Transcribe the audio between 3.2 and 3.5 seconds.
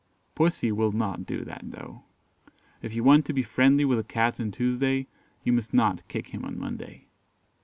to be